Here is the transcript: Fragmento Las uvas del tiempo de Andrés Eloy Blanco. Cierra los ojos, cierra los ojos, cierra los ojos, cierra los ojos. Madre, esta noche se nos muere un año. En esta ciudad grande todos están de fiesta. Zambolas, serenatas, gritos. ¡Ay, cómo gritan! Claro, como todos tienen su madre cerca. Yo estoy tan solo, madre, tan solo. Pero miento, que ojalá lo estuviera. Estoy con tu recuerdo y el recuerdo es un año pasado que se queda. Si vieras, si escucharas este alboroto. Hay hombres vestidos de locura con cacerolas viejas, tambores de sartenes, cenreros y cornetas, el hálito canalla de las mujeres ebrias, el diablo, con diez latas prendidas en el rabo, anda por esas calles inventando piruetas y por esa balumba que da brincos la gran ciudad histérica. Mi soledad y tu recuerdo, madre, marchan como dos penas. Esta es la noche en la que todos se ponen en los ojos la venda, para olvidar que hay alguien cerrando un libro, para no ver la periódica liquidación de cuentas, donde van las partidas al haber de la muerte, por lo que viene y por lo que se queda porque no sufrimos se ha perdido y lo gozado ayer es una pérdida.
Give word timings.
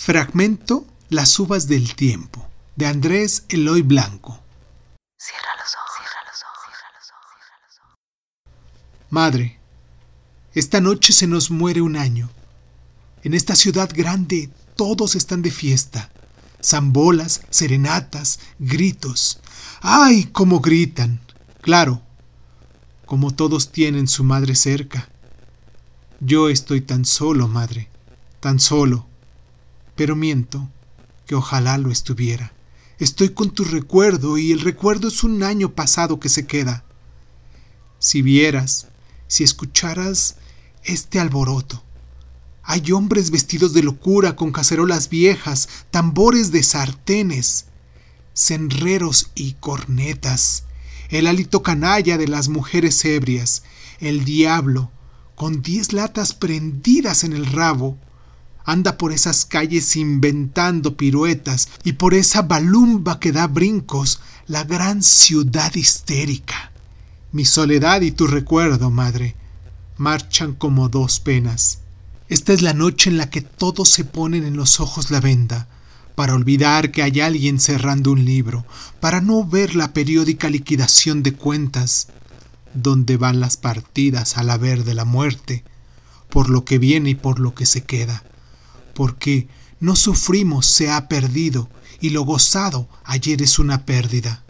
Fragmento 0.00 0.86
Las 1.10 1.38
uvas 1.38 1.66
del 1.68 1.94
tiempo 1.94 2.48
de 2.74 2.86
Andrés 2.86 3.44
Eloy 3.50 3.82
Blanco. 3.82 4.40
Cierra 5.18 5.50
los 5.58 5.74
ojos, 5.74 5.90
cierra 5.94 6.20
los 6.26 6.42
ojos, 6.42 6.62
cierra 6.64 6.88
los 6.96 7.10
ojos, 7.10 7.36
cierra 7.36 7.66
los 7.66 7.78
ojos. 7.80 7.98
Madre, 9.10 9.58
esta 10.54 10.80
noche 10.80 11.12
se 11.12 11.26
nos 11.26 11.50
muere 11.50 11.82
un 11.82 11.96
año. 11.96 12.30
En 13.24 13.34
esta 13.34 13.54
ciudad 13.54 13.90
grande 13.94 14.48
todos 14.74 15.16
están 15.16 15.42
de 15.42 15.50
fiesta. 15.50 16.10
Zambolas, 16.64 17.42
serenatas, 17.50 18.40
gritos. 18.58 19.38
¡Ay, 19.82 20.30
cómo 20.32 20.60
gritan! 20.60 21.20
Claro, 21.60 22.00
como 23.04 23.32
todos 23.32 23.70
tienen 23.70 24.08
su 24.08 24.24
madre 24.24 24.54
cerca. 24.54 25.10
Yo 26.20 26.48
estoy 26.48 26.80
tan 26.80 27.04
solo, 27.04 27.48
madre, 27.48 27.90
tan 28.40 28.60
solo. 28.60 29.09
Pero 30.00 30.16
miento, 30.16 30.66
que 31.26 31.34
ojalá 31.34 31.76
lo 31.76 31.90
estuviera. 31.90 32.54
Estoy 32.98 33.34
con 33.34 33.50
tu 33.50 33.64
recuerdo 33.64 34.38
y 34.38 34.50
el 34.50 34.60
recuerdo 34.60 35.08
es 35.08 35.24
un 35.24 35.42
año 35.42 35.74
pasado 35.74 36.18
que 36.18 36.30
se 36.30 36.46
queda. 36.46 36.84
Si 37.98 38.22
vieras, 38.22 38.86
si 39.28 39.44
escucharas 39.44 40.36
este 40.84 41.20
alboroto. 41.20 41.84
Hay 42.62 42.92
hombres 42.92 43.30
vestidos 43.30 43.74
de 43.74 43.82
locura 43.82 44.36
con 44.36 44.52
cacerolas 44.52 45.10
viejas, 45.10 45.68
tambores 45.90 46.50
de 46.50 46.62
sartenes, 46.62 47.66
cenreros 48.32 49.32
y 49.34 49.52
cornetas, 49.60 50.64
el 51.10 51.26
hálito 51.26 51.62
canalla 51.62 52.16
de 52.16 52.26
las 52.26 52.48
mujeres 52.48 53.04
ebrias, 53.04 53.64
el 53.98 54.24
diablo, 54.24 54.90
con 55.34 55.60
diez 55.60 55.92
latas 55.92 56.32
prendidas 56.32 57.22
en 57.22 57.34
el 57.34 57.44
rabo, 57.44 57.98
anda 58.64 58.98
por 58.98 59.12
esas 59.12 59.44
calles 59.44 59.96
inventando 59.96 60.96
piruetas 60.96 61.68
y 61.84 61.94
por 61.94 62.14
esa 62.14 62.42
balumba 62.42 63.18
que 63.18 63.32
da 63.32 63.46
brincos 63.46 64.20
la 64.46 64.64
gran 64.64 65.02
ciudad 65.02 65.74
histérica. 65.74 66.72
Mi 67.32 67.44
soledad 67.44 68.00
y 68.02 68.10
tu 68.10 68.26
recuerdo, 68.26 68.90
madre, 68.90 69.36
marchan 69.96 70.54
como 70.54 70.88
dos 70.88 71.20
penas. 71.20 71.78
Esta 72.28 72.52
es 72.52 72.62
la 72.62 72.74
noche 72.74 73.10
en 73.10 73.16
la 73.16 73.30
que 73.30 73.40
todos 73.40 73.88
se 73.88 74.04
ponen 74.04 74.44
en 74.44 74.56
los 74.56 74.80
ojos 74.80 75.10
la 75.10 75.20
venda, 75.20 75.68
para 76.14 76.34
olvidar 76.34 76.90
que 76.90 77.02
hay 77.02 77.20
alguien 77.20 77.58
cerrando 77.58 78.12
un 78.12 78.24
libro, 78.24 78.66
para 79.00 79.20
no 79.20 79.44
ver 79.44 79.74
la 79.74 79.92
periódica 79.92 80.50
liquidación 80.50 81.22
de 81.22 81.32
cuentas, 81.32 82.08
donde 82.74 83.16
van 83.16 83.40
las 83.40 83.56
partidas 83.56 84.36
al 84.36 84.50
haber 84.50 84.84
de 84.84 84.94
la 84.94 85.04
muerte, 85.04 85.64
por 86.28 86.50
lo 86.50 86.64
que 86.64 86.78
viene 86.78 87.10
y 87.10 87.14
por 87.14 87.40
lo 87.40 87.54
que 87.54 87.66
se 87.66 87.82
queda 87.82 88.22
porque 88.94 89.48
no 89.80 89.96
sufrimos 89.96 90.66
se 90.66 90.90
ha 90.90 91.08
perdido 91.08 91.68
y 92.00 92.10
lo 92.10 92.22
gozado 92.22 92.88
ayer 93.04 93.42
es 93.42 93.58
una 93.58 93.84
pérdida. 93.84 94.42